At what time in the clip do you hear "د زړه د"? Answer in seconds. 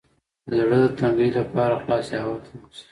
0.49-0.85